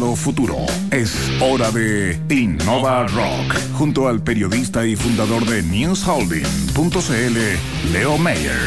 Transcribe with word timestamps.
futuro. 0.00 0.56
Es 0.90 1.14
hora 1.40 1.70
de 1.70 2.18
Innova 2.28 3.06
Rock, 3.06 3.54
junto 3.74 4.08
al 4.08 4.22
periodista 4.22 4.84
y 4.84 4.96
fundador 4.96 5.46
de 5.46 5.62
newsholding.cl, 5.62 7.92
Leo 7.92 8.18
Mayer. 8.18 8.58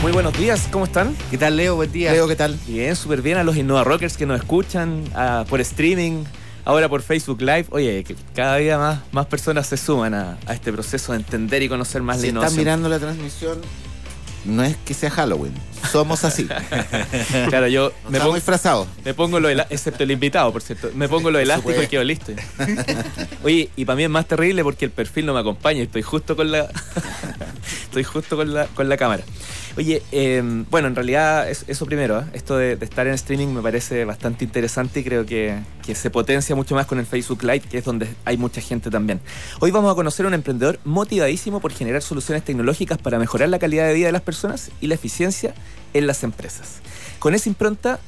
Muy 0.00 0.12
buenos 0.12 0.38
días, 0.38 0.68
¿cómo 0.70 0.84
están? 0.84 1.16
¿Qué 1.28 1.38
tal, 1.38 1.56
Leo? 1.56 1.74
Buen 1.74 1.90
día. 1.90 2.12
Leo, 2.12 2.28
¿qué 2.28 2.36
tal? 2.36 2.56
Bien, 2.68 2.94
súper 2.94 3.20
bien. 3.20 3.36
A 3.36 3.42
los 3.42 3.56
Innova 3.56 3.82
Rockers 3.82 4.16
que 4.16 4.26
nos 4.26 4.38
escuchan 4.38 5.02
ah, 5.16 5.44
por 5.48 5.60
streaming, 5.60 6.22
ahora 6.64 6.88
por 6.88 7.02
Facebook 7.02 7.40
Live. 7.40 7.66
Oye, 7.70 8.04
que 8.04 8.14
cada 8.32 8.58
día 8.58 8.78
más, 8.78 9.00
más 9.10 9.26
personas 9.26 9.66
se 9.66 9.76
suman 9.76 10.14
a, 10.14 10.38
este 10.48 10.72
proceso 10.72 11.12
de 11.12 11.18
entender 11.18 11.64
y 11.64 11.68
conocer 11.68 12.02
más 12.02 12.18
si 12.18 12.26
la 12.26 12.28
innovación. 12.28 12.60
están 12.60 12.64
mirando 12.64 12.88
la 12.88 13.00
transmisión, 13.00 13.58
no 14.44 14.62
es 14.62 14.76
que 14.76 14.94
sea 14.94 15.10
Halloween. 15.10 15.52
Somos 15.90 16.24
así. 16.24 16.46
claro, 17.48 17.68
yo 17.68 17.92
me 18.08 18.18
pongo 18.20 18.34
disfrazado. 18.34 18.86
Me 19.04 19.14
pongo 19.14 19.40
lo 19.40 19.48
excepto 19.48 20.04
el 20.04 20.10
invitado, 20.10 20.52
por 20.52 20.62
cierto. 20.62 20.90
Me 20.94 21.08
pongo 21.08 21.30
lo 21.30 21.38
elástico 21.40 21.82
y 21.82 21.86
quedo 21.86 22.04
listo. 22.04 22.32
Oye, 23.42 23.70
y 23.76 23.84
para 23.84 23.96
mí 23.96 24.04
es 24.04 24.10
más 24.10 24.26
terrible 24.26 24.62
porque 24.62 24.86
el 24.86 24.90
perfil 24.90 25.26
no 25.26 25.34
me 25.34 25.40
acompaña 25.40 25.82
estoy 25.82 26.02
justo 26.02 26.36
con 26.36 26.50
la 26.50 26.68
estoy 27.84 28.04
justo 28.04 28.36
con 28.36 28.52
la 28.52 28.66
con 28.66 28.88
la 28.88 28.96
cámara. 28.96 29.24
Oye, 29.76 30.04
em, 30.12 30.64
bueno, 30.70 30.86
en 30.86 30.94
realidad 30.94 31.50
eso 31.50 31.84
primero, 31.84 32.20
¿eh? 32.20 32.24
esto 32.32 32.56
de, 32.56 32.78
estar 32.80 33.08
en 33.08 33.14
streaming 33.14 33.48
me 33.48 33.60
parece 33.60 34.04
bastante 34.04 34.44
interesante 34.44 35.00
y 35.00 35.04
creo 35.04 35.26
que, 35.26 35.58
se 35.94 36.10
potencia 36.10 36.54
mucho 36.54 36.76
más 36.76 36.86
con 36.86 37.00
el 37.00 37.06
Facebook 37.06 37.42
Live, 37.42 37.62
que 37.62 37.78
es 37.78 37.84
donde 37.84 38.08
hay 38.24 38.36
mucha 38.36 38.60
gente 38.60 38.88
también. 38.88 39.20
Hoy 39.58 39.72
vamos 39.72 39.90
a 39.90 39.96
conocer 39.96 40.26
a 40.26 40.28
un 40.28 40.34
emprendedor 40.34 40.78
motivadísimo 40.84 41.60
por 41.60 41.72
generar 41.72 42.02
soluciones 42.02 42.44
tecnológicas 42.44 42.98
para 42.98 43.18
mejorar 43.18 43.48
la 43.48 43.58
calidad 43.58 43.88
de 43.88 43.94
vida 43.94 44.06
de 44.06 44.12
las 44.12 44.22
personas 44.22 44.70
y 44.80 44.86
la 44.86 44.94
eficiencia 44.94 45.54
en 45.92 46.06
las 46.06 46.22
empresas. 46.22 46.80
Con 47.18 47.34
esa 47.34 47.48
impronta 47.48 47.98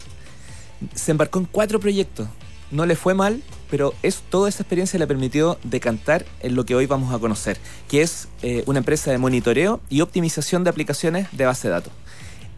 se 0.94 1.10
embarcó 1.10 1.40
en 1.40 1.46
cuatro 1.46 1.80
proyectos. 1.80 2.28
No 2.70 2.86
le 2.86 2.94
fue 2.94 3.14
mal, 3.14 3.42
pero 3.70 3.94
es, 4.02 4.22
toda 4.28 4.48
esa 4.48 4.62
experiencia 4.62 4.98
le 4.98 5.06
permitió 5.06 5.58
decantar 5.62 6.24
en 6.40 6.54
lo 6.54 6.64
que 6.64 6.74
hoy 6.74 6.86
vamos 6.86 7.14
a 7.14 7.18
conocer, 7.18 7.58
que 7.88 8.02
es 8.02 8.28
eh, 8.42 8.62
una 8.66 8.78
empresa 8.78 9.10
de 9.10 9.18
monitoreo 9.18 9.80
y 9.88 10.00
optimización 10.00 10.64
de 10.64 10.70
aplicaciones 10.70 11.28
de 11.32 11.46
base 11.46 11.68
de 11.68 11.74
datos. 11.74 11.92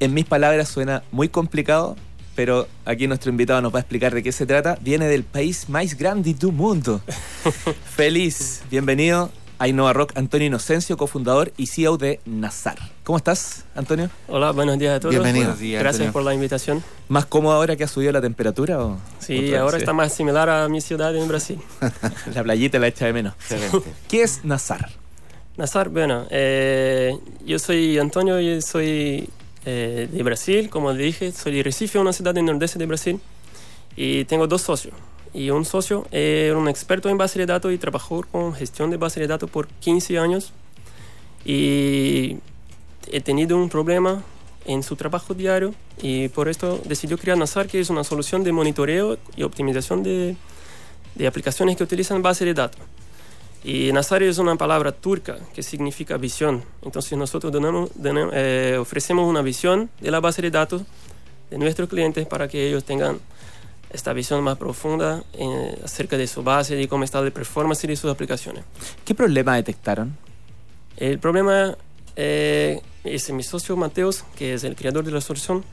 En 0.00 0.14
mis 0.14 0.24
palabras 0.24 0.68
suena 0.68 1.02
muy 1.10 1.28
complicado, 1.28 1.96
pero 2.36 2.68
aquí 2.84 3.08
nuestro 3.08 3.30
invitado 3.30 3.60
nos 3.60 3.74
va 3.74 3.78
a 3.78 3.80
explicar 3.80 4.14
de 4.14 4.22
qué 4.22 4.30
se 4.30 4.46
trata. 4.46 4.78
Viene 4.80 5.08
del 5.08 5.24
país 5.24 5.68
más 5.68 5.96
grande 5.96 6.34
del 6.34 6.52
mundo. 6.52 7.00
Feliz, 7.96 8.62
bienvenido 8.70 9.32
a 9.58 9.66
Innova 9.66 9.92
Rock, 9.92 10.12
Antonio 10.16 10.46
Inocencio, 10.46 10.96
cofundador 10.96 11.52
y 11.56 11.66
CEO 11.66 11.98
de 11.98 12.20
Nazar. 12.24 12.78
¿Cómo 13.02 13.18
estás, 13.18 13.64
Antonio? 13.74 14.08
Hola, 14.28 14.52
buenos 14.52 14.78
días 14.78 14.96
a 14.96 15.00
todos. 15.00 15.12
Bienvenido. 15.12 15.54
Gracias 15.58 16.12
por 16.12 16.22
la 16.22 16.32
invitación. 16.32 16.82
¿Más 17.08 17.26
cómodo 17.26 17.54
ahora 17.54 17.74
que 17.76 17.84
ha 17.84 17.88
subido 17.88 18.12
la 18.12 18.20
temperatura? 18.20 18.78
O 18.84 18.98
sí, 19.18 19.54
ahora 19.54 19.78
está 19.78 19.92
más 19.92 20.12
similar 20.12 20.48
a 20.48 20.68
mi 20.68 20.80
ciudad 20.80 21.14
en 21.16 21.26
Brasil. 21.26 21.58
la 22.34 22.42
playita 22.42 22.78
la 22.78 22.86
echa 22.86 23.06
de 23.06 23.12
menos. 23.12 23.34
¿Qué 24.08 24.22
es 24.22 24.44
Nazar? 24.44 24.90
Nazar, 25.56 25.88
bueno, 25.88 26.26
eh, 26.30 27.18
yo 27.44 27.58
soy 27.58 27.98
Antonio, 27.98 28.40
y 28.40 28.62
soy 28.62 29.28
eh, 29.64 30.08
de 30.10 30.22
Brasil, 30.22 30.70
como 30.70 30.94
dije, 30.94 31.32
soy 31.32 31.56
de 31.56 31.64
Recife, 31.64 31.98
una 31.98 32.12
ciudad 32.12 32.32
del 32.32 32.44
nordeste 32.44 32.78
de 32.78 32.86
Brasil, 32.86 33.20
y 33.96 34.24
tengo 34.26 34.46
dos 34.46 34.62
socios 34.62 34.94
y 35.34 35.50
un 35.50 35.64
socio 35.64 36.06
era 36.10 36.56
un 36.56 36.68
experto 36.68 37.08
en 37.08 37.18
base 37.18 37.38
de 37.38 37.46
datos 37.46 37.72
y 37.72 37.78
trabajó 37.78 38.24
con 38.30 38.54
gestión 38.54 38.90
de 38.90 38.96
base 38.96 39.20
de 39.20 39.26
datos 39.26 39.50
por 39.50 39.68
15 39.68 40.18
años 40.18 40.52
y 41.44 42.38
he 43.10 43.20
tenido 43.20 43.56
un 43.56 43.68
problema 43.68 44.22
en 44.66 44.82
su 44.82 44.96
trabajo 44.96 45.34
diario 45.34 45.74
y 46.02 46.28
por 46.28 46.48
esto 46.48 46.80
decidió 46.84 47.18
crear 47.18 47.38
Nazar, 47.38 47.66
que 47.66 47.80
es 47.80 47.90
una 47.90 48.04
solución 48.04 48.44
de 48.44 48.52
monitoreo 48.52 49.18
y 49.36 49.42
optimización 49.42 50.02
de, 50.02 50.36
de 51.14 51.26
aplicaciones 51.26 51.76
que 51.76 51.84
utilizan 51.84 52.22
base 52.22 52.44
de 52.44 52.54
datos. 52.54 52.80
Y 53.64 53.90
Nazar 53.92 54.22
es 54.22 54.38
una 54.38 54.56
palabra 54.56 54.92
turca 54.92 55.38
que 55.54 55.62
significa 55.62 56.16
visión. 56.16 56.62
Entonces 56.82 57.18
nosotros 57.18 57.52
eh, 58.04 58.76
ofrecemos 58.80 59.28
una 59.28 59.42
visión 59.42 59.90
de 60.00 60.10
la 60.10 60.20
base 60.20 60.42
de 60.42 60.50
datos 60.50 60.82
de 61.50 61.58
nuestros 61.58 61.88
clientes 61.88 62.26
para 62.26 62.46
que 62.46 62.68
ellos 62.68 62.84
tengan 62.84 63.18
esta 63.90 64.12
visión 64.12 64.42
más 64.42 64.58
profunda 64.58 65.22
eh, 65.32 65.78
acerca 65.84 66.16
de 66.16 66.26
su 66.26 66.42
base 66.42 66.80
y 66.80 66.86
cómo 66.88 67.04
está 67.04 67.20
la 67.20 67.30
performance 67.30 67.86
de 67.86 67.96
sus 67.96 68.10
aplicaciones. 68.10 68.64
¿Qué 69.04 69.14
problema 69.14 69.56
detectaron? 69.56 70.16
El 70.96 71.18
problema 71.18 71.76
eh, 72.16 72.82
es 73.04 73.30
mi 73.30 73.42
socio 73.42 73.76
Mateos, 73.76 74.24
que 74.36 74.54
es 74.54 74.64
el 74.64 74.74
creador 74.76 75.04
de 75.04 75.12
la 75.12 75.20
solución. 75.20 75.64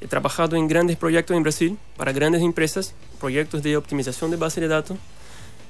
He 0.00 0.08
trabajado 0.08 0.56
en 0.56 0.68
grandes 0.68 0.96
proyectos 0.96 1.36
en 1.36 1.42
Brasil 1.42 1.78
para 1.96 2.12
grandes 2.12 2.42
empresas, 2.42 2.94
proyectos 3.20 3.62
de 3.62 3.76
optimización 3.76 4.30
de 4.30 4.36
base 4.36 4.60
de 4.60 4.68
datos, 4.68 4.98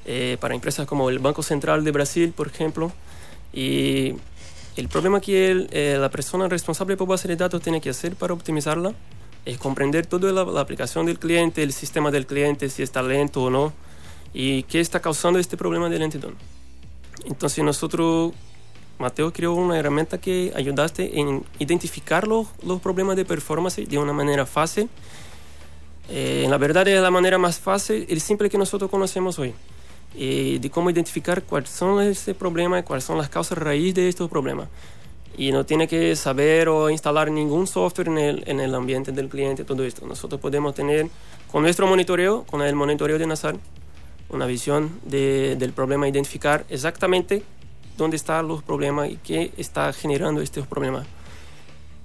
eh, 0.07 0.37
para 0.41 0.55
empresas 0.55 0.87
como 0.87 1.11
el 1.11 1.19
Banco 1.19 1.43
Central 1.43 1.85
de 1.85 1.91
Brasil, 1.93 2.33
por 2.35 2.49
ejemplo. 2.49 2.93
Y 3.53 4.15
el 4.77 4.89
problema 4.89 5.21
que 5.21 5.69
eh, 5.71 5.97
la 6.01 6.11
persona 6.11 6.49
responsable 6.49 6.97
por 6.97 7.07
base 7.07 7.29
de 7.29 7.37
datos 7.37 7.63
tiene 7.63 7.81
que 7.81 7.91
hacer 7.91 8.17
para 8.17 8.33
optimizarla 8.33 8.93
es 9.45 9.59
comprender 9.59 10.07
toda 10.07 10.33
la, 10.33 10.61
aplicación 10.61 11.07
del 11.07 11.19
cliente, 11.19 11.63
el 11.63 11.73
sistema 11.73 12.11
del 12.11 12.27
cliente, 12.27 12.69
si 12.69 12.83
está 12.83 13.03
lento 13.03 13.45
o 13.45 13.51
no, 13.51 13.73
y 14.33 14.63
qué 14.65 14.81
está 14.81 15.01
causando 15.01 15.39
este 15.39 15.57
problema 15.57 15.89
de 15.89 15.99
lentitud. 15.99 16.33
Entonces 17.25 17.63
nosotros, 17.63 18.33
Mateo 18.99 19.33
creó 19.33 19.53
una 19.53 19.79
herramienta 19.79 20.19
que 20.19 20.53
ayudaste 20.55 21.21
en 21.21 21.45
identificar 21.59 22.27
los, 22.27 22.49
los 22.63 22.81
problemas 22.81 23.17
de 23.17 23.25
performance 23.25 23.77
de 23.77 23.99
una 23.99 24.13
manera 24.13 24.47
fácil. 24.47 24.89
Eh, 26.09 26.47
la 26.49 26.59
verdad 26.59 26.87
es 26.89 27.01
la 27.01 27.11
manera 27.11 27.39
más 27.39 27.59
fácil 27.59 28.07
y 28.09 28.21
simple 28.21 28.51
que 28.51 28.59
nosotros 28.59 28.91
conocemos 28.91 29.39
hoy. 29.39 29.55
Eh, 30.17 30.59
de 30.61 30.71
cómo 30.71 30.91
identificar 30.91 31.43
cuáles 31.43 31.71
son 31.71 32.01
este 32.01 32.35
problema 32.35 32.79
y 32.79 32.83
cuáles 32.85 33.05
son 33.05 33.19
las 33.19 33.29
causas 33.29 33.59
raíz 33.59 33.95
de 33.95 34.09
estos 34.09 34.31
problemas 34.31 34.69
y 35.37 35.53
no 35.53 35.65
tiene 35.65 35.89
que 35.89 36.15
saber 36.17 36.69
o 36.69 36.91
instalar 36.91 37.31
ningún 37.31 37.67
software 37.67 38.09
en 38.09 38.19
el, 38.19 38.45
en 38.47 38.61
el 38.61 38.75
ambiente 38.75 39.13
del 39.13 39.29
cliente, 39.29 39.65
todo 39.65 39.85
esto. 39.85 40.07
Nosotros 40.07 40.41
podemos 40.41 40.75
tener 40.75 41.09
con 41.51 41.63
nuestro 41.63 41.87
monitoreo, 41.87 42.45
con 42.45 42.63
el 42.63 42.75
monitoreo 42.75 43.19
de 43.19 43.27
Nazar, 43.27 43.57
una 44.29 44.47
visión 44.47 44.91
de, 45.05 45.57
del 45.57 45.73
problema, 45.73 46.09
identificar 46.09 46.65
exactamente 46.69 47.43
dónde 47.97 48.17
están 48.17 48.49
los 48.49 48.63
problemas 48.63 49.11
y 49.11 49.17
qué 49.17 49.53
está 49.57 49.93
generando 49.93 50.41
estos 50.41 50.67
problemas 50.67 51.07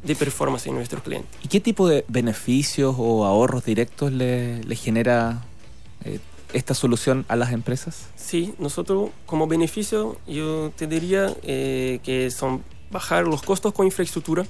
de 0.04 0.16
performance 0.16 0.68
en 0.68 0.76
nuestro 0.76 1.02
cliente. 1.02 1.28
¿Y 1.44 1.48
qué 1.48 1.60
tipo 1.60 1.88
de 1.88 2.06
beneficios 2.08 2.96
o 2.98 3.26
ahorros 3.26 3.66
directos 3.66 4.12
le, 4.12 4.64
le 4.64 4.76
genera 4.76 5.44
eh, 6.06 6.20
esta 6.54 6.74
solución 6.74 7.26
a 7.28 7.36
las 7.36 7.52
empresas? 7.52 8.08
Sí, 8.16 8.54
nosotros 8.60 9.10
como 9.26 9.48
beneficio 9.48 10.18
yo 10.28 10.72
te 10.76 10.88
diría 10.88 11.36
eh, 11.44 12.00
que 12.04 12.32
son 12.32 12.64
bajar 12.92 13.26
los 13.26 13.42
costos 13.42 13.74
con 13.74 13.86
infraestructura. 13.86 14.46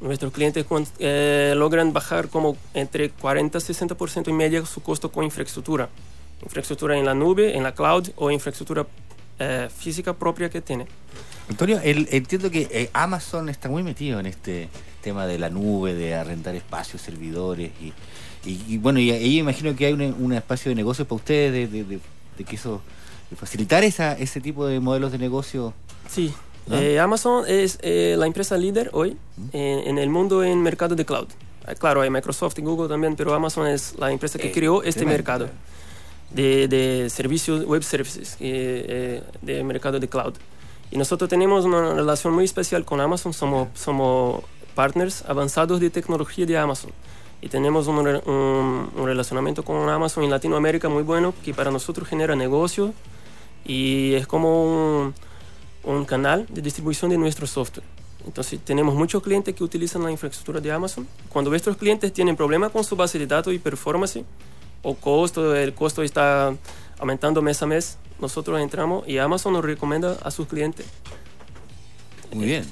Nuestros 0.00 0.32
clientes 0.32 0.64
eh, 0.98 1.54
logran 1.56 1.92
bajar 1.92 2.28
como 2.28 2.56
entre 2.74 3.10
40 3.10 3.58
y 3.58 3.60
60% 3.60 4.28
y 4.28 4.32
media 4.32 4.64
su 4.64 4.80
costo 4.80 5.10
con 5.10 5.24
infraestructura. 5.24 5.88
Infraestructura 6.42 6.96
en 6.96 7.04
la 7.04 7.14
nube, 7.14 7.56
en 7.56 7.64
la 7.64 7.74
cloud 7.74 8.10
o 8.16 8.30
infraestructura 8.30 8.86
eh, 9.40 9.68
física 9.76 10.12
propia 10.12 10.48
que 10.50 10.60
tiene. 10.60 10.86
Antonio, 11.48 11.80
entiendo 11.82 12.50
que 12.50 12.68
eh, 12.70 12.90
Amazon 12.92 13.48
está 13.48 13.68
muy 13.68 13.82
metido 13.82 14.20
en 14.20 14.26
este 14.26 14.68
tema 15.02 15.26
de 15.26 15.38
la 15.38 15.48
nube, 15.48 15.94
de 15.94 16.14
arrendar 16.14 16.54
espacios, 16.54 17.02
servidores 17.02 17.70
y, 18.44 18.78
bueno, 18.78 18.98
y 18.98 19.10
ahí 19.10 19.38
imagino 19.38 19.74
que 19.74 19.86
hay 19.86 19.92
un, 19.92 20.32
espacio 20.32 20.70
de 20.70 20.74
negocio 20.74 21.04
para 21.04 21.16
ustedes, 21.16 21.70
de, 21.70 21.84
de, 21.84 22.44
que 22.44 22.56
eso, 22.56 22.80
de 23.30 23.36
facilitar 23.36 23.84
esa, 23.84 24.12
ese 24.12 24.40
tipo 24.40 24.66
de 24.66 24.80
modelos 24.80 25.12
de 25.12 25.18
negocio. 25.18 25.74
Sí, 26.08 26.32
eh, 26.70 26.98
Amazon 27.00 27.44
es 27.46 27.78
eh, 27.82 28.16
la 28.18 28.26
empresa 28.26 28.56
líder 28.56 28.90
hoy 28.92 29.16
en, 29.52 29.98
el 29.98 30.10
mundo 30.10 30.42
en 30.42 30.62
mercado 30.62 30.94
de 30.94 31.04
cloud. 31.04 31.28
Eh, 31.66 31.74
claro, 31.78 32.00
hay 32.00 32.10
Microsoft 32.10 32.58
y 32.58 32.62
Google 32.62 32.88
también, 32.88 33.16
pero 33.16 33.34
Amazon 33.34 33.66
es 33.66 33.94
la 33.98 34.10
empresa 34.10 34.38
que 34.38 34.52
creó 34.52 34.82
este 34.82 35.04
mercado 35.04 35.48
de, 36.30 36.68
de, 36.68 37.10
servicios, 37.10 37.64
web 37.64 37.82
services, 37.82 38.36
de 38.38 39.64
mercado 39.64 39.98
de 39.98 40.08
cloud. 40.08 40.34
Y 40.90 40.96
nosotros 40.96 41.28
tenemos 41.28 41.64
una 41.64 41.92
relación 41.94 42.32
muy 42.32 42.44
especial 42.44 42.84
con 42.84 43.00
Amazon, 43.00 43.32
somos, 43.32 43.68
somos 43.74 44.42
partners 44.74 45.24
avanzados 45.28 45.80
de 45.80 45.90
tecnología 45.90 46.46
de 46.46 46.56
Amazon. 46.56 46.90
Y 47.40 47.48
tenemos 47.48 47.86
un, 47.86 47.98
un, 47.98 48.90
un 48.96 49.06
relacionamiento 49.06 49.62
con 49.62 49.88
Amazon 49.88 50.24
en 50.24 50.30
Latinoamérica 50.30 50.88
muy 50.88 51.02
bueno, 51.02 51.34
que 51.44 51.54
para 51.54 51.70
nosotros 51.70 52.08
genera 52.08 52.34
negocio 52.34 52.94
y 53.68 54.14
es 54.14 54.26
como 54.26 54.64
un 54.64 55.14
canal 56.08 56.46
de 56.48 56.60
distribución 56.60 57.10
de 57.10 57.18
nuestro 57.18 57.46
software. 57.46 57.86
Entonces 58.26 58.58
tenemos 58.64 58.94
muchos 58.94 59.22
clientes 59.22 59.54
que 59.54 59.62
utilizan 59.62 60.02
la 60.02 60.10
infraestructura 60.10 60.60
de 60.60 60.72
Amazon. 60.72 61.06
Cuando 61.28 61.50
nuestros 61.50 61.76
clientes 61.76 62.12
tienen 62.12 62.34
problemas 62.34 62.72
con 62.72 62.82
su 62.82 62.96
base 62.96 63.18
de 63.18 63.26
datos 63.26 63.54
y 63.54 63.58
performance 63.58 64.24
o 64.82 64.94
costo, 64.94 65.54
el 65.54 65.72
costo 65.74 66.02
está 66.02 66.54
aumentando 66.98 67.40
mes 67.40 67.62
a 67.62 67.66
mes, 67.66 67.98
nosotros 68.20 68.60
entramos 68.60 69.06
y 69.06 69.18
Amazon 69.18 69.52
nos 69.52 69.64
recomienda 69.64 70.16
a 70.22 70.30
sus 70.30 70.48
clientes. 70.48 70.84
Muy 72.34 72.46
bien. 72.46 72.64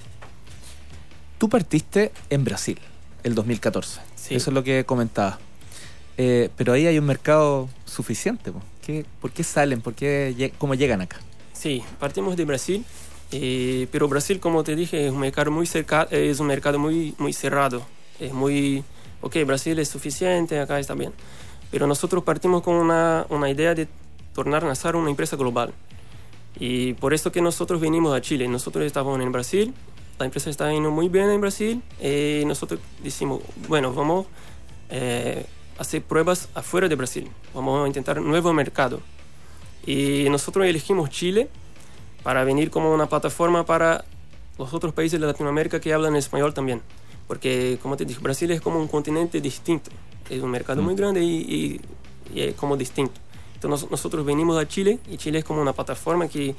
Tú 1.38 1.48
partiste 1.48 2.12
en 2.30 2.44
Brasil 2.44 2.78
el 3.22 3.34
2014. 3.34 4.00
Eso 4.30 4.50
es 4.50 4.54
lo 4.54 4.64
que 4.64 4.84
comentaba. 4.84 5.38
Eh, 6.18 6.50
pero 6.56 6.72
ahí 6.72 6.86
hay 6.86 6.98
un 6.98 7.04
mercado 7.04 7.68
suficiente. 7.84 8.52
¿Por 9.20 9.30
qué 9.30 9.44
salen? 9.44 9.80
¿Por 9.80 9.94
qué, 9.94 10.52
¿Cómo 10.58 10.74
llegan 10.74 11.00
acá? 11.00 11.18
Sí, 11.52 11.82
partimos 11.98 12.36
de 12.36 12.44
Brasil, 12.44 12.84
eh, 13.32 13.88
pero 13.90 14.08
Brasil, 14.08 14.40
como 14.40 14.62
te 14.64 14.76
dije, 14.76 15.06
es 15.06 15.12
un 15.12 15.20
mercado 15.20 15.50
muy, 15.50 15.67
cerca, 15.67 16.06
es 16.11 16.40
un 16.40 16.46
mercado 16.46 16.78
muy, 16.78 17.14
muy 17.19 17.32
cerrado. 17.32 17.82
Es 18.20 18.32
muy, 18.32 18.84
ok, 19.20 19.37
Brasil 19.46 19.78
es 19.78 19.88
suficiente, 19.88 20.61
acá 20.61 20.78
está 20.78 20.94
bien. 20.94 21.12
Pero 21.70 21.87
nosotros 21.87 22.23
partimos 22.25 22.62
con 22.62 22.75
una, 22.75 23.26
una 23.28 23.50
idea 23.50 23.75
de 23.75 23.88
tornar 24.34 24.64
a 24.64 24.69
nacer 24.69 24.96
una 24.96 25.11
empresa 25.11 25.37
global. 25.37 25.73
Y 26.58 26.94
por 26.94 27.12
eso 27.12 27.32
que 27.32 27.43
nosotros 27.43 27.81
venimos 27.81 28.17
a 28.17 28.20
Chile. 28.20 28.49
Nosotros 28.49 28.84
estábamos 28.84 29.20
en 29.20 29.32
Brasil, 29.32 29.75
la 30.19 30.25
empresa 30.25 30.49
está 30.49 30.72
yendo 30.72 30.90
muy 30.90 31.08
bien 31.08 31.31
en 31.31 31.40
Brasil, 31.40 31.82
y 32.00 32.44
nosotros 32.46 32.81
decimos, 33.02 33.43
bueno, 33.69 33.93
vamos 33.93 34.26
eh, 34.88 35.44
a 35.76 35.82
hacer 35.82 36.02
pruebas 36.02 36.49
afuera 36.55 36.88
de 36.88 36.94
Brasil, 36.94 37.29
vamos 37.52 37.84
a 37.84 37.87
intentar 37.87 38.19
un 38.19 38.29
nuevo 38.29 38.52
mercado. 38.55 39.00
Y 39.84 40.26
nosotros 40.31 40.67
elegimos 40.67 41.11
Chile 41.11 41.49
para 42.26 42.43
venir 42.43 42.73
como 42.73 42.93
una 42.93 43.06
plataforma 43.06 43.64
para 43.64 44.05
los 44.58 44.75
otros 44.75 44.93
países 44.93 45.20
de 45.20 45.25
Latinoamérica 45.28 45.78
que 45.81 45.93
hablan 45.93 46.17
español 46.17 46.52
también. 46.52 46.82
Porque, 47.28 47.78
como 47.81 47.96
te 47.96 48.05
dije, 48.05 48.19
Brasil 48.20 48.50
es 48.50 48.61
como 48.61 48.81
un 48.81 48.88
continente 48.88 49.40
distinto. 49.40 49.93
Es 50.28 50.43
un 50.43 50.50
mercado 50.50 50.82
muy 50.82 50.94
mm. 50.94 50.96
grande 50.96 51.23
y, 51.23 51.81
y, 52.34 52.40
es 52.40 52.55
como 52.55 52.76
distinto. 52.76 53.20
Entonces 53.55 53.88
nosotros 53.93 54.26
venimos 54.26 54.58
a 54.58 54.67
Chile 54.67 54.99
y 55.08 55.19
Chile 55.19 55.38
es 55.38 55.44
como 55.44 55.62
una 55.62 55.73
plataforma 55.73 56.26
que 56.26 56.56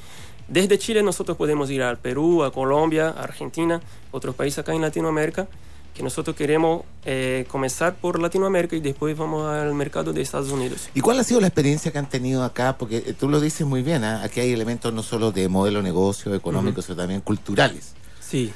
desde 0.47 0.77
Chile 0.77 1.03
nosotros 1.03 1.35
podemos 1.35 1.69
ir 1.69 1.83
al 1.83 1.97
Perú, 1.97 2.45
a 2.45 2.51
Colombia, 2.53 3.09
a 3.09 3.23
Argentina, 3.23 3.81
otros 4.11 4.35
países 4.35 4.59
acá 4.59 4.73
en 4.73 4.81
Latinoamérica, 4.81 5.49
que 5.97 6.03
nosotros 6.03 6.35
queremos 6.35 6.83
eh, 7.05 7.45
comenzar 7.47 7.95
por 7.95 8.21
Latinoamérica 8.21 8.75
y 8.75 8.81
después 8.81 9.17
vamos 9.17 9.47
al 9.47 9.73
mercado 9.73 10.13
de 10.13 10.21
Estados 10.21 10.51
Unidos. 10.51 10.89
¿Y 10.93 11.01
cuál 11.01 11.19
ha 11.19 11.23
sido 11.23 11.41
la 11.41 11.47
experiencia 11.47 11.91
que 11.91 11.97
han 11.97 12.07
tenido 12.07 12.43
acá? 12.43 12.77
Porque 12.77 12.97
eh, 12.97 13.13
tú 13.19 13.27
lo 13.27 13.39
dices 13.39 13.65
muy 13.65 13.81
bien, 13.81 14.03
¿eh? 14.03 14.19
aquí 14.21 14.39
hay 14.39 14.53
elementos 14.53 14.93
no 14.93 15.01
solo 15.01 15.31
de 15.31 15.49
modelo 15.49 15.79
de 15.79 15.83
negocio, 15.85 16.35
económico, 16.35 16.83
sino 16.83 16.95
también 16.95 17.21
culturales. 17.21 17.93
Sí. 18.19 18.53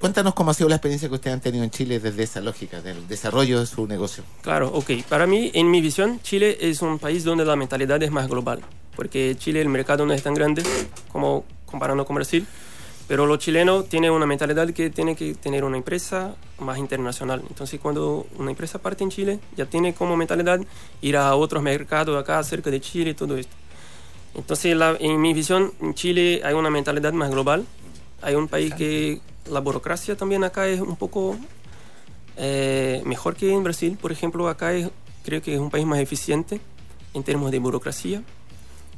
Cuéntanos 0.00 0.32
cómo 0.32 0.50
ha 0.50 0.54
sido 0.54 0.70
la 0.70 0.76
experiencia 0.76 1.10
que 1.10 1.14
ustedes 1.14 1.34
han 1.34 1.42
tenido 1.42 1.62
en 1.62 1.70
Chile 1.70 2.00
desde 2.00 2.22
esa 2.22 2.40
lógica, 2.40 2.80
del 2.80 3.06
desarrollo 3.06 3.60
de 3.60 3.66
su 3.66 3.86
negocio. 3.86 4.24
Claro, 4.40 4.72
ok. 4.72 4.92
Para 5.10 5.26
mí, 5.26 5.50
en 5.52 5.70
mi 5.70 5.82
visión, 5.82 6.20
Chile 6.22 6.56
es 6.58 6.80
un 6.80 6.98
país 6.98 7.22
donde 7.22 7.44
la 7.44 7.54
mentalidad 7.54 8.02
es 8.02 8.10
más 8.10 8.28
global, 8.28 8.62
porque 8.96 9.36
Chile 9.38 9.60
el 9.60 9.68
mercado 9.68 10.06
no 10.06 10.14
es 10.14 10.22
tan 10.22 10.32
grande 10.32 10.62
como 11.12 11.44
comparando 11.66 12.06
con 12.06 12.16
Brasil, 12.16 12.46
pero 13.08 13.26
los 13.26 13.38
chilenos 13.38 13.88
tienen 13.88 14.12
una 14.12 14.26
mentalidad 14.26 14.70
que 14.70 14.90
tiene 14.90 15.16
que 15.16 15.34
tener 15.34 15.64
una 15.64 15.76
empresa 15.76 16.34
más 16.58 16.78
internacional. 16.78 17.42
Entonces, 17.48 17.80
cuando 17.80 18.26
una 18.38 18.50
empresa 18.50 18.78
parte 18.78 19.04
en 19.04 19.10
Chile, 19.10 19.38
ya 19.56 19.66
tiene 19.66 19.94
como 19.94 20.16
mentalidad 20.16 20.60
ir 21.00 21.16
a 21.16 21.34
otros 21.34 21.62
mercados 21.62 22.20
acá 22.20 22.42
cerca 22.42 22.70
de 22.70 22.80
Chile 22.80 23.10
y 23.10 23.14
todo 23.14 23.36
esto. 23.36 23.54
Entonces, 24.34 24.76
en 25.00 25.20
mi 25.20 25.34
visión, 25.34 25.72
en 25.80 25.94
Chile 25.94 26.40
hay 26.44 26.54
una 26.54 26.70
mentalidad 26.70 27.12
más 27.12 27.30
global. 27.30 27.66
Hay 28.22 28.34
un 28.34 28.48
país 28.48 28.72
que 28.74 29.20
la 29.50 29.60
burocracia 29.60 30.16
también 30.16 30.44
acá 30.44 30.68
es 30.68 30.80
un 30.80 30.96
poco 30.96 31.36
eh, 32.36 33.02
mejor 33.04 33.34
que 33.36 33.52
en 33.52 33.62
Brasil. 33.62 33.98
Por 34.00 34.12
ejemplo, 34.12 34.48
acá 34.48 34.72
es, 34.72 34.88
creo 35.24 35.42
que 35.42 35.54
es 35.54 35.60
un 35.60 35.70
país 35.70 35.84
más 35.84 35.98
eficiente 35.98 36.60
en 37.14 37.22
términos 37.22 37.50
de 37.50 37.58
burocracia. 37.58 38.22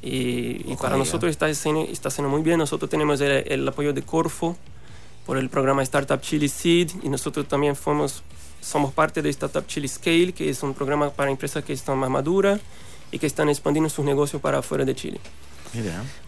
Y, 0.06 0.76
para 0.76 0.98
nosotros 0.98 1.30
está, 1.30 1.48
está 1.48 2.10
siendo 2.10 2.28
muy 2.28 2.42
bien. 2.42 2.58
Nosotros 2.58 2.90
tenemos 2.90 3.22
el, 3.22 3.66
apoyo 3.66 3.94
de 3.94 4.02
Corfo 4.02 4.54
por 5.24 5.38
el 5.38 5.48
programa 5.48 5.82
Startup 5.82 6.20
Chile 6.20 6.48
Seed 6.48 6.90
y 7.02 7.08
nosotros 7.08 7.48
también 7.48 7.74
somos, 7.74 8.22
somos 8.60 8.92
parte 8.92 9.22
de 9.22 9.30
Startup 9.30 9.66
Chile 9.66 9.88
Scale, 9.88 10.34
que 10.34 10.50
es 10.50 10.62
un 10.62 10.74
programa 10.74 11.08
para 11.08 11.30
empresas 11.30 11.64
que 11.64 11.72
están 11.72 11.96
más 11.96 12.10
maduras 12.10 12.60
y 13.10 13.18
que 13.18 13.26
están 13.26 13.48
expandiendo 13.48 13.88
sus 13.88 14.04
negocios 14.04 14.42
para 14.42 14.58
afuera 14.58 14.84
de 14.84 14.94
Chile. 14.94 15.20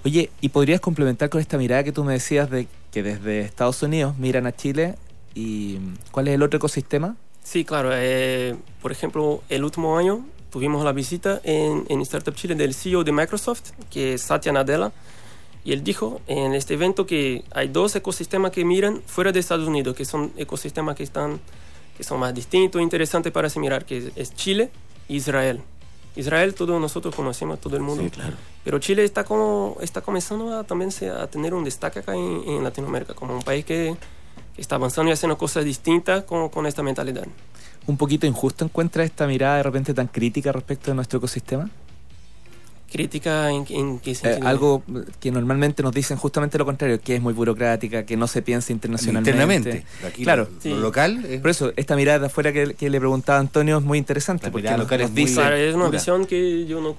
Oye, 0.04 0.30
¿y 0.40 0.48
podrías 0.48 0.80
complementar 0.80 1.28
con 1.28 1.42
esta 1.42 1.58
mirada 1.58 1.84
que 1.84 1.92
tú 1.92 2.02
me 2.02 2.14
decías 2.14 2.50
de 2.50 2.66
que 2.90 3.02
desde 3.02 3.40
Estados 3.42 3.82
Unidos 3.82 4.16
miran 4.16 4.46
a 4.46 4.56
Chile 4.56 4.94
y 5.34 5.78
cuál 6.10 6.28
es 6.28 6.34
el 6.34 6.42
otro 6.42 6.56
ecosistema? 6.56 7.14
Sí, 7.44 7.64
claro. 7.64 7.90
Eh, 7.92 8.56
por 8.80 8.90
ejemplo, 8.90 9.42
el 9.50 9.62
último 9.64 9.98
año 9.98 10.24
tuvimos 10.56 10.82
la 10.86 10.92
visita 10.92 11.38
en, 11.44 11.84
en, 11.90 12.00
Startup 12.00 12.34
Chile 12.34 12.54
del 12.54 12.72
CEO 12.72 13.04
de 13.04 13.12
Microsoft, 13.12 13.72
que 13.90 14.14
es 14.14 14.22
Satya 14.22 14.52
Nadella, 14.52 14.90
y 15.66 15.74
él 15.74 15.84
dijo 15.84 16.22
en 16.26 16.54
este 16.54 16.72
evento 16.72 17.06
que 17.06 17.44
hay 17.50 17.68
dos 17.68 17.94
ecosistemas 17.94 18.52
que 18.52 18.64
miran 18.64 19.02
fuera 19.04 19.32
de 19.32 19.40
Estados 19.40 19.68
Unidos, 19.68 19.94
que 19.94 20.06
son 20.06 20.32
ecosistemas 20.34 20.96
que, 20.96 21.02
están, 21.02 21.40
que 21.94 22.04
son 22.04 22.20
más 22.20 22.34
distintos 22.34 22.80
e 22.80 22.82
interesantes 22.82 23.30
para 23.34 23.50
se 23.50 23.60
mirar, 23.60 23.84
que 23.84 24.10
es 24.16 24.34
Chile 24.34 24.70
e 25.10 25.16
Israel. 25.16 25.60
Israel 26.16 26.54
todos 26.54 26.80
nosotros 26.80 27.14
conocemos, 27.14 27.60
todo 27.60 27.76
el 27.76 27.82
mundo. 27.82 28.04
Sí, 28.04 28.08
claro. 28.08 28.38
Pero 28.64 28.78
Chile 28.78 29.04
está, 29.04 29.24
como, 29.24 29.76
está 29.82 30.00
comenzando 30.00 30.58
a, 30.58 30.64
también 30.64 30.90
a 31.20 31.26
tener 31.26 31.52
un 31.52 31.64
destaque 31.64 31.98
acá 31.98 32.14
en, 32.14 32.64
Latinoamérica, 32.64 33.12
como 33.12 33.34
un 33.34 33.42
país 33.42 33.66
que, 33.66 33.94
está 34.56 34.76
avanzando 34.76 35.10
y 35.10 35.12
haciendo 35.12 35.36
cosas 35.36 35.66
distintas 35.66 36.24
con, 36.24 36.48
con 36.48 36.64
esta 36.64 36.82
mentalidad. 36.82 37.26
¿Un 37.86 37.96
poquito 37.96 38.26
injusto 38.26 38.64
encuentra 38.64 39.04
esta 39.04 39.26
mirada 39.26 39.58
de 39.58 39.62
repente 39.62 39.94
tan 39.94 40.08
crítica 40.08 40.52
respecto 40.52 40.90
de 40.90 40.96
nuestro 40.96 41.18
ecosistema? 41.18 41.70
¿Crítica 42.90 43.50
en, 43.50 43.64
qué 43.64 44.12
eh, 44.12 44.14
sentido? 44.14 44.46
algo 44.46 44.82
que 45.18 45.32
normalmente 45.32 45.82
nos 45.82 45.92
dicen 45.92 46.16
justamente 46.16 46.56
lo 46.56 46.64
contrario, 46.64 47.00
que 47.00 47.16
es 47.16 47.20
muy 47.20 47.32
burocrática, 47.32 48.06
que 48.06 48.16
no 48.16 48.28
se 48.28 48.42
piensa 48.42 48.72
internacionalmente. 48.72 49.30
Internamente. 49.30 49.84
claro. 50.22 50.48
Lo, 50.64 50.76
local. 50.76 51.26
Por 51.42 51.50
eso, 51.50 51.72
esta 51.76 51.96
mirada 51.96 52.20
de 52.20 52.26
afuera 52.26 52.52
que, 52.52 52.90
le 52.90 52.98
preguntaba 52.98 53.40
Antonio 53.40 53.78
es 53.78 53.84
muy 53.84 53.98
interesante. 53.98 54.50
porque 54.50 54.70
nos, 54.76 55.14
dice, 55.14 55.68
es 55.68 55.74
una 55.74 55.88
visión 55.88 56.26
que 56.26 56.64
yo 56.66 56.80
no. 56.80 56.96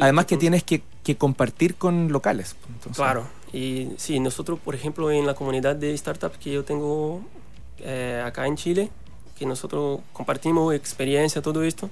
Además, 0.00 0.26
que 0.26 0.36
tienes 0.36 0.62
que, 0.62 0.82
compartir 1.16 1.74
con 1.74 2.12
locales. 2.12 2.54
Claro. 2.94 3.26
Y 3.52 3.88
sí, 3.96 4.20
nosotros, 4.20 4.58
por 4.62 4.74
ejemplo, 4.74 5.10
en 5.10 5.26
la 5.26 5.34
comunidad 5.34 5.74
de 5.74 5.96
startups 5.96 6.38
que 6.38 6.52
yo 6.52 6.64
tengo 6.64 7.22
eh, 7.80 8.22
acá 8.24 8.46
en 8.46 8.56
Chile, 8.56 8.90
que 9.38 9.46
nosotros 9.46 10.00
compartimos 10.12 10.74
experiencia, 10.74 11.40
todo 11.40 11.62
esto 11.62 11.90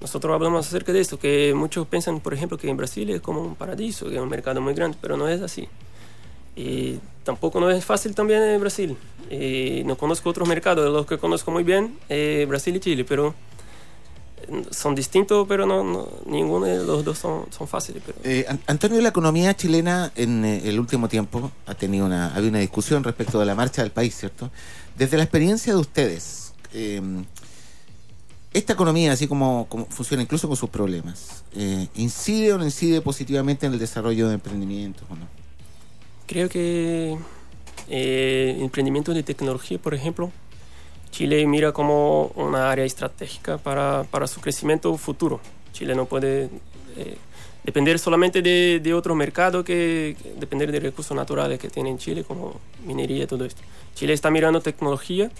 nosotros 0.00 0.34
hablamos 0.34 0.66
acerca 0.66 0.92
de 0.92 1.00
esto, 1.00 1.18
que 1.18 1.54
muchos 1.54 1.86
piensan, 1.86 2.20
por 2.20 2.34
ejemplo, 2.34 2.58
que 2.58 2.68
en 2.68 2.76
Brasil 2.76 3.08
es 3.10 3.20
como 3.20 3.40
un 3.40 3.54
paraíso, 3.54 4.08
que 4.08 4.16
es 4.16 4.20
un 4.20 4.28
mercado 4.28 4.60
muy 4.60 4.74
grande, 4.74 4.98
pero 5.00 5.16
no 5.16 5.28
es 5.28 5.40
así. 5.40 5.68
Y 6.54 6.98
tampoco 7.24 7.60
no 7.60 7.70
es 7.70 7.84
fácil 7.84 8.14
también 8.14 8.42
en 8.42 8.60
Brasil. 8.60 8.96
Y 9.30 9.82
no 9.84 9.96
conozco 9.96 10.30
otros 10.30 10.46
mercados, 10.46 10.92
los 10.92 11.06
que 11.06 11.18
conozco 11.18 11.50
muy 11.50 11.64
bien, 11.64 11.98
eh, 12.08 12.44
Brasil 12.48 12.76
y 12.76 12.80
Chile, 12.80 13.04
pero 13.04 13.34
son 14.70 14.94
distintos, 14.94 15.46
pero 15.48 15.66
no, 15.66 16.08
ninguno 16.26 16.66
de 16.66 16.84
los 16.84 17.04
dos 17.04 17.18
son, 17.18 17.46
son 17.50 17.66
fáciles. 17.66 18.02
Pero... 18.04 18.18
Eh, 18.22 18.46
Antonio, 18.66 19.00
la 19.00 19.08
economía 19.08 19.56
chilena 19.56 20.12
en 20.14 20.44
eh, 20.44 20.68
el 20.68 20.78
último 20.78 21.08
tiempo 21.08 21.50
ha 21.66 21.74
tenido 21.74 22.06
una, 22.06 22.28
ha 22.28 22.34
habido 22.34 22.50
una 22.50 22.60
discusión 22.60 23.02
respecto 23.02 23.40
de 23.40 23.46
la 23.46 23.54
marcha 23.54 23.82
del 23.82 23.90
país, 23.90 24.14
¿cierto? 24.14 24.50
Desde 24.96 25.16
la 25.16 25.24
experiencia 25.24 25.72
de 25.72 25.80
ustedes, 25.80 26.45
eh, 26.72 27.00
esta 28.56 28.72
economía, 28.72 29.12
así 29.12 29.28
como, 29.28 29.68
funciona 29.90 30.22
incluso 30.22 30.48
con 30.48 30.56
sus 30.56 30.70
problemas, 30.70 31.44
eh, 31.54 31.88
¿incide 31.94 32.54
o 32.54 32.58
no 32.58 32.64
incide 32.64 33.02
positivamente 33.02 33.66
en 33.66 33.74
el 33.74 33.78
desarrollo 33.78 34.28
de 34.28 34.34
emprendimientos 34.34 35.04
o 35.10 35.14
no? 35.14 35.28
Creo 36.26 36.48
que 36.48 37.18
eh, 37.90 38.56
emprendimiento 38.60 39.12
de 39.12 39.22
tecnología, 39.22 39.78
por 39.78 39.92
ejemplo, 39.92 40.32
Chile 41.10 41.46
mira 41.46 41.72
como 41.72 42.32
una 42.34 42.70
área 42.70 42.86
estratégica 42.86 43.58
para, 43.58 44.04
para 44.10 44.26
su 44.26 44.40
crecimiento 44.40 44.96
futuro. 44.96 45.38
Chile 45.72 45.94
no 45.94 46.06
puede 46.06 46.48
eh, 46.96 47.18
depender 47.62 47.98
solamente 47.98 48.40
de, 48.40 48.80
de 48.82 48.94
otro 48.94 49.14
mercado 49.14 49.64
que, 49.64 50.16
que, 50.22 50.32
depender 50.40 50.72
de 50.72 50.80
recursos 50.80 51.14
naturales 51.14 51.58
que 51.58 51.68
tiene 51.68 51.90
en 51.90 51.98
Chile, 51.98 52.24
como 52.24 52.58
minería 52.86 53.24
y 53.24 53.26
todo 53.26 53.44
esto. 53.44 53.60
Chile 53.94 54.14
está 54.14 54.30
mirando 54.30 54.62
tecnología 54.62 55.30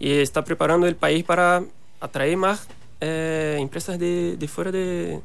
y 0.00 0.12
está 0.14 0.42
preparando 0.42 0.86
el 0.86 0.96
país 0.96 1.22
para 1.22 1.62
atraer 2.00 2.36
más 2.36 2.66
eh, 3.00 3.58
empresas 3.60 3.98
de, 3.98 4.36
de 4.36 4.48
fuera 4.48 4.72
de, 4.72 5.20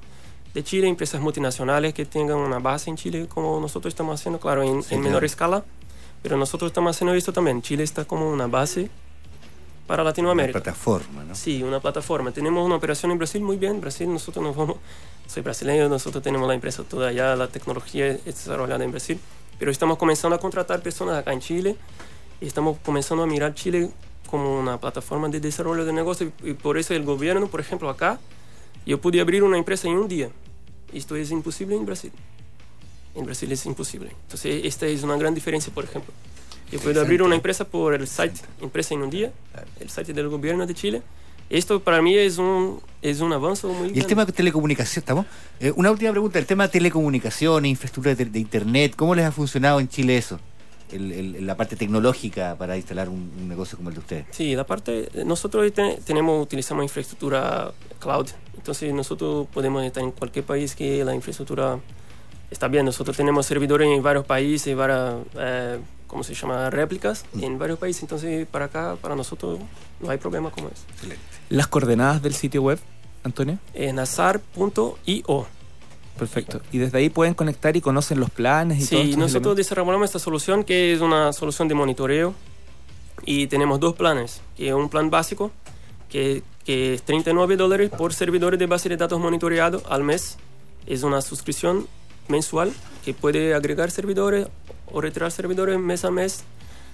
de, 0.54 0.64
Chile, 0.64 0.88
empresas 0.88 1.22
multinacionales 1.22 1.94
que 1.94 2.06
tengan 2.06 2.38
una 2.38 2.60
base 2.60 2.90
en 2.90 2.98
Chile, 2.98 3.28
como 3.28 3.60
nosotros 3.60 3.94
estamos 3.94 4.20
haciendo, 4.20 4.40
claro, 4.40 4.64
en, 4.64 4.84
en 4.90 5.02
menor 5.02 5.24
escala, 5.24 5.64
pero 6.22 6.38
nosotros 6.38 6.70
estamos 6.70 6.96
haciendo 6.96 7.14
esto 7.16 7.32
también. 7.32 7.62
Chile 7.62 7.84
está 7.84 8.04
como 8.04 8.30
una 8.30 8.48
base 8.48 8.90
para 9.88 10.04
Latinoamérica. 10.04 10.58
Una 10.58 10.64
plataforma, 10.64 11.24
¿no? 11.24 11.36
Sí, 11.36 11.64
una 11.64 11.80
plataforma. 11.80 12.32
Tenemos 12.32 12.66
una 12.66 12.76
operación 12.76 13.12
en 13.12 13.18
Brasil 13.18 13.42
muy 13.42 13.58
bien. 13.58 13.80
Brasil, 13.80 14.12
nosotros 14.12 14.44
nos 14.44 14.56
vamos, 14.56 14.78
soy 15.28 15.42
brasileño, 15.42 15.88
nosotros 15.88 16.22
tenemos 16.24 16.48
la 16.48 16.54
empresa 16.54 16.84
toda 16.84 17.10
allá, 17.10 17.36
la 17.36 17.48
tecnología 17.48 18.08
es 18.08 18.26
desarrollada 18.26 18.84
en 18.84 18.92
Brasil, 18.92 19.20
pero 19.58 19.72
estamos 19.72 19.98
comenzando 19.98 20.36
a 20.36 20.40
contratar 20.40 20.82
personas 20.82 21.18
acá 21.18 21.32
en 21.32 21.40
Chile 21.40 21.76
y 22.42 22.48
estamos 22.48 22.78
comenzando 22.84 23.24
a 23.24 23.28
mirar 23.28 23.54
Chile 23.54 23.92
como 24.26 24.60
una 24.60 24.80
plataforma 24.80 25.30
de 25.30 25.40
desarrollo 25.40 25.86
de 25.86 25.94
negocio 25.94 26.32
y 26.44 26.54
por 26.54 26.78
eso 26.78 26.94
el 26.94 27.04
gobierno, 27.04 27.48
por 27.48 27.60
ejemplo, 27.60 27.90
acá, 27.90 28.20
yo 28.86 29.00
pude 29.02 29.20
abrir 29.22 29.44
una 29.44 29.58
empresa 29.58 29.88
en 29.88 29.98
un 29.98 30.08
día. 30.08 30.30
Esto 30.94 31.16
es 31.16 31.32
imposible 31.32 31.76
en 31.76 31.86
Brasil. 31.86 32.12
En 33.16 33.26
Brasil 33.26 33.52
es 33.52 33.66
imposible. 33.66 34.12
Entonces, 34.24 34.66
esta 34.66 34.86
es 34.86 35.04
una 35.04 35.18
gran 35.18 35.34
diferencia, 35.34 35.74
por 35.74 35.84
ejemplo. 35.84 36.14
Yo 36.72 36.80
puedo 36.80 37.00
abrir 37.00 37.22
una 37.22 37.36
empresa 37.36 37.66
por 37.66 37.94
el 37.94 38.08
site, 38.08 38.42
empresa 38.62 38.94
en 38.94 39.04
un 39.04 39.10
día, 39.10 39.32
el 39.80 39.90
site 39.90 40.14
del 40.14 40.30
gobierno 40.30 40.66
de 40.66 40.74
Chile, 40.74 41.02
Esto 41.50 41.80
para 41.80 42.02
mí 42.02 42.18
es 42.18 42.40
un, 42.40 42.82
es 43.02 43.22
un 43.22 43.32
avance 43.32 43.68
muy 43.68 43.92
Y 43.94 44.00
el 44.00 44.08
tema 44.08 44.26
de 44.26 44.34
telecomunicación, 44.34 45.02
¿estamos? 45.02 45.28
Eh, 45.60 45.72
una 45.76 45.92
última 45.92 46.12
pregunta, 46.12 46.40
el 46.40 46.48
tema 46.48 46.64
de 46.64 46.70
telecomunicación, 46.70 47.66
infraestructura 47.66 48.16
de, 48.16 48.26
de 48.26 48.40
Internet, 48.40 48.94
¿cómo 48.96 49.14
les 49.14 49.26
ha 49.26 49.32
funcionado 49.32 49.80
en 49.80 49.88
Chile 49.88 50.18
eso? 50.18 50.40
El- 50.96 51.12
el- 51.12 51.46
la 51.48 51.56
parte 51.58 51.76
tecnológica 51.76 52.56
para 52.58 52.76
instalar 52.78 53.10
un, 53.10 53.32
un 53.38 53.48
negocio 53.48 53.78
como 53.78 53.90
el 53.90 53.96
de 53.96 54.00
ustedes. 54.02 54.26
Sí, 54.32 54.56
la 54.56 54.66
parte, 54.66 55.10
nosotros 55.26 55.64
hoy 55.64 55.72
te- 55.72 55.98
tenemos, 56.06 56.42
utilizamos 56.42 56.84
infraestructura 56.84 57.72
cloud, 58.00 58.28
entonces 58.56 58.94
nosotros 58.94 59.48
podemos 59.54 59.84
estar 59.84 60.04
en 60.04 60.12
cualquier 60.12 60.46
país 60.46 60.76
que 60.76 61.04
la 61.04 61.14
infraestructura 61.14 61.80
está 62.52 62.68
bien. 62.68 62.86
Nosotros 62.86 63.16
tenemos 63.18 63.46
servidores 63.46 63.88
en 63.88 64.02
varios 64.02 64.26
países, 64.26 64.76
varias, 64.76 65.16
eh, 65.38 65.80
¿cómo 66.08 66.24
se 66.24 66.34
llama? 66.34 66.70
Réplicas 66.70 67.26
en 67.42 67.58
varios 67.60 67.78
países, 67.80 68.04
entonces 68.04 68.48
para 68.48 68.66
acá, 68.66 68.96
para 69.02 69.16
nosotros 69.16 69.60
no 70.00 70.10
hay 70.10 70.18
problema 70.18 70.50
como 70.52 70.68
es. 70.70 70.84
Las 71.50 71.68
coordenadas 71.68 72.22
del 72.22 72.34
sitio 72.34 72.62
web, 72.64 72.80
Antonio. 73.24 73.58
Es 73.74 73.94
nazar.io. 73.94 75.48
Perfecto. 76.18 76.62
Y 76.72 76.78
desde 76.78 76.98
ahí 76.98 77.10
pueden 77.10 77.34
conectar 77.34 77.76
y 77.76 77.82
conocen 77.82 78.20
los 78.20 78.30
planes 78.30 78.86
y 78.86 78.90
todo. 78.90 79.04
Sí, 79.04 79.16
nosotros 79.16 79.56
desarrollamos 79.56 80.06
esta 80.06 80.20
solución 80.20 80.64
que 80.64 80.94
es 80.94 81.02
una 81.02 81.34
solución 81.34 81.68
de 81.68 81.76
monitoreo 81.76 82.34
y 83.26 83.48
tenemos 83.48 83.80
dos 83.80 83.96
planes, 83.96 84.42
que 84.56 84.70
es 84.70 84.74
un 84.74 84.90
plan 84.90 85.10
básico 85.10 85.52
que, 86.10 86.44
que 86.64 86.94
es 86.94 87.04
39 87.04 87.58
dólares 87.58 87.90
por 87.90 88.14
servidores 88.14 88.60
de 88.60 88.66
base 88.66 88.88
de 88.88 88.98
datos 88.98 89.20
monitoreado 89.20 89.84
al 89.90 90.04
mes. 90.04 90.38
Es 90.88 91.04
una 91.04 91.22
suscripción 91.22 91.88
mensual 92.28 92.72
que 93.04 93.14
puede 93.14 93.54
agregar 93.54 93.92
servidores 93.92 94.48
o 94.92 95.02
retirar 95.02 95.32
servidores 95.32 95.80
mes 95.80 96.06
a 96.06 96.12
mes 96.12 96.44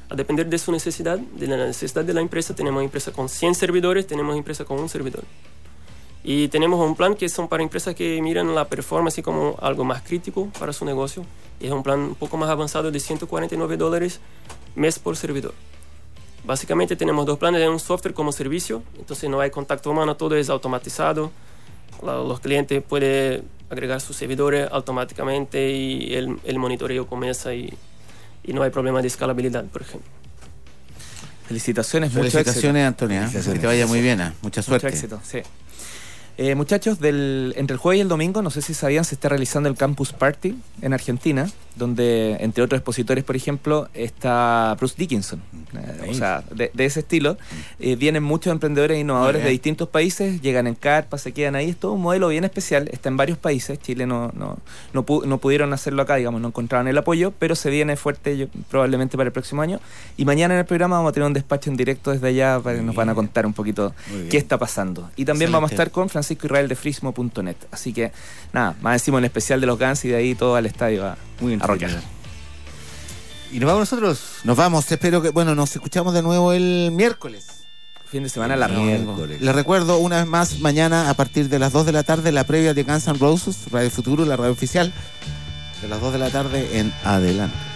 a 0.10 0.16
depender 0.16 0.50
de 0.50 0.58
su 0.58 0.72
necesidad, 0.72 1.18
de 1.18 1.48
la 1.48 1.68
necesidad 1.68 2.04
de 2.04 2.14
la 2.14 2.22
empresa. 2.22 2.54
Tenemos 2.54 2.84
empresa 2.84 3.12
con 3.12 3.30
100 3.30 3.56
servidores, 3.56 4.08
tenemos 4.08 4.36
empresa 4.36 4.66
con 4.66 4.80
un 4.80 4.90
servidor. 4.90 5.24
Y 6.24 6.50
tenemos 6.50 6.80
un 6.88 6.96
plan 6.96 7.16
que 7.16 7.28
son 7.30 7.48
para 7.48 7.64
empresas 7.64 7.96
que 7.96 8.22
miran 8.22 8.54
la 8.54 8.66
performance 8.66 9.22
como 9.24 9.58
algo 9.62 9.84
más 9.84 10.02
crítico 10.04 10.50
para 10.60 10.72
su 10.72 10.86
negocio. 10.86 11.26
Y 11.60 11.66
es 11.68 11.72
un 11.72 11.82
plan 11.84 12.00
un 12.00 12.16
poco 12.16 12.38
más 12.38 12.50
avanzado 12.50 12.92
de 12.92 13.00
149 13.00 13.78
dólares 13.78 14.20
mes 14.76 15.00
por 15.00 15.18
servidor. 15.18 15.54
Básicamente 16.44 16.96
tenemos 16.96 17.26
dos 17.26 17.38
planes 17.38 17.62
de 17.62 17.70
un 17.70 17.80
software 17.80 18.14
como 18.16 18.32
servicio, 18.32 18.82
entonces 18.98 19.30
no 19.30 19.40
hay 19.42 19.52
contacto 19.52 19.92
humano, 19.92 20.16
todo 20.16 20.36
es 20.36 20.50
automatizado. 20.50 21.32
Los 22.04 22.40
clientes 22.40 22.82
pueden 22.84 23.44
agregar 23.70 24.02
sus 24.02 24.16
servidores 24.18 24.68
automáticamente 24.72 25.72
y 25.72 26.14
el, 26.16 26.40
el 26.44 26.58
monitoreo 26.60 27.06
comienza 27.06 27.54
y, 27.54 27.72
y 28.44 28.54
no 28.54 28.64
hay 28.64 28.72
problema 28.72 29.02
de 29.02 29.08
escalabilidad, 29.08 29.66
por 29.66 29.84
ejemplo. 29.84 30.10
Felicitaciones, 31.48 32.10
mucho 32.12 32.22
éxito. 32.26 32.40
Felicitaciones, 32.44 32.88
Antonia. 32.88 33.18
¿eh? 33.18 33.20
Que 33.26 33.28
Felicitaciones. 33.30 33.62
te 33.62 33.68
vaya 33.68 33.88
muy 33.88 34.02
bien. 34.02 34.22
¿eh? 34.22 34.34
Mucha 34.42 34.62
Mucho 34.62 34.64
suerte. 34.64 34.88
éxito, 34.88 35.20
sí. 35.24 35.40
Eh, 36.44 36.56
muchachos, 36.56 37.00
del, 37.00 37.54
entre 37.56 37.76
el 37.76 37.78
jueves 37.78 38.00
y 38.00 38.02
el 38.02 38.08
domingo, 38.08 38.42
no 38.42 38.50
sé 38.50 38.64
si 38.64 38.74
sabían, 38.74 39.06
se 39.06 39.14
está 39.14 39.30
realizando 39.30 39.70
el 39.70 39.76
Campus 39.76 40.12
Party 40.12 40.56
en 40.82 40.92
Argentina, 40.92 41.48
donde, 41.76 42.38
entre 42.42 42.64
otros 42.64 42.80
expositores, 42.80 43.24
por 43.24 43.36
ejemplo, 43.36 43.88
está 43.94 44.76
Bruce 44.78 44.96
Dickinson. 44.98 45.42
Eh, 45.74 46.10
o 46.10 46.14
sea, 46.14 46.44
de, 46.54 46.70
de 46.74 46.86
ese 46.86 47.00
estilo. 47.00 47.38
Eh, 47.80 47.96
vienen 47.96 48.24
muchos 48.24 48.52
emprendedores 48.52 48.98
e 48.98 49.00
innovadores 49.02 49.44
de 49.44 49.50
distintos 49.50 49.88
países, 49.88 50.42
llegan 50.42 50.68
en 50.68 50.76
carpa, 50.76 51.18
se 51.18 51.32
quedan 51.32 51.56
ahí. 51.56 51.70
Es 51.70 51.78
todo 51.78 51.94
un 51.94 52.02
modelo 52.02 52.28
bien 52.28 52.44
especial. 52.44 52.90
Está 52.92 53.10
en 53.10 53.18
varios 53.18 53.38
países. 53.38 53.80
Chile 53.80 54.06
no, 54.06 54.32
no, 54.36 54.58
no, 54.94 55.06
pu- 55.06 55.26
no 55.26 55.38
pudieron 55.38 55.72
hacerlo 55.74 56.02
acá, 56.02 56.16
digamos, 56.16 56.42
no 56.42 56.50
encontraron 56.50 56.88
el 56.88 56.98
apoyo, 56.98 57.32
pero 57.40 57.56
se 57.56 57.70
viene 57.70 57.96
fuerte 57.96 58.38
yo- 58.38 58.48
probablemente 58.70 59.18
para 59.18 59.28
el 59.28 59.34
próximo 59.34 59.62
año. 59.62 59.80
Y 60.18 60.26
mañana 60.26 60.54
en 60.56 60.60
el 60.60 60.66
programa 60.66 60.98
vamos 60.98 61.12
a 61.12 61.14
tener 61.14 61.28
un 61.28 61.34
despacho 61.34 61.70
en 61.70 61.78
directo 61.78 62.12
desde 62.12 62.28
allá 62.28 62.60
para 62.60 62.76
que 62.78 62.82
nos 62.84 62.96
van 62.96 63.10
a 63.10 63.16
contar 63.16 63.46
un 63.46 63.54
poquito 63.54 63.94
qué 64.30 64.38
está 64.38 64.58
pasando. 64.58 65.10
Y 65.16 65.26
también 65.26 65.52
vamos 65.54 65.72
a 65.72 65.74
estar 65.76 65.92
con 65.92 66.10
Francisco 66.10 66.48
Israel 66.48 66.68
de 66.68 66.76
Frismo.net. 66.76 67.56
Así 67.72 67.94
que 67.94 68.12
nada, 68.54 68.76
más 68.82 68.94
decimos 68.94 69.20
en 69.20 69.26
especial 69.26 69.62
de 69.62 69.68
los 69.68 69.80
Guns 69.80 70.04
y 70.06 70.10
de 70.10 70.16
ahí 70.18 70.36
todo 70.36 70.56
al 70.56 70.66
estadio 70.66 71.06
a, 71.06 71.18
Muy 71.42 71.54
a 71.56 71.68
rockear. 71.68 71.92
entretenido. 71.92 72.22
¿Y 73.52 73.60
nos 73.60 73.68
vamos 73.68 73.80
nosotros? 73.92 74.22
Nos 74.46 74.56
vamos. 74.56 74.90
Espero 74.90 75.22
que, 75.22 75.30
bueno, 75.30 75.56
nos 75.56 75.76
escuchamos 75.76 76.14
de 76.14 76.22
nuevo 76.22 76.54
el 76.54 76.92
miércoles. 76.94 77.48
Fin 78.06 78.24
de 78.24 78.30
semana 78.30 78.56
largo. 78.56 78.82
Miércoles. 78.82 79.42
Les 79.42 79.56
recuerdo 79.56 79.98
una 79.98 80.18
vez 80.18 80.28
más, 80.28 80.60
mañana 80.60 81.10
a 81.10 81.14
partir 81.14 81.50
de 81.50 81.60
las 81.60 81.74
2 81.74 81.86
de 81.86 81.92
la 81.92 82.04
tarde, 82.04 82.32
la 82.32 82.46
previa 82.46 82.74
de 82.74 82.84
Guns 82.84 83.08
N' 83.08 83.18
Roses, 83.18 83.58
Radio 83.72 83.90
Futuro, 83.90 84.26
la 84.26 84.38
radio 84.38 84.52
oficial, 84.52 84.94
de 85.82 85.88
las 85.88 86.00
2 86.00 86.14
de 86.14 86.20
la 86.20 86.30
tarde 86.30 86.80
en 86.80 86.94
adelante. 87.04 87.71